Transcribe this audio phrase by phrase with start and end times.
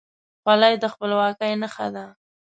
[0.41, 2.05] خولۍ د خپلواکۍ نښه ده.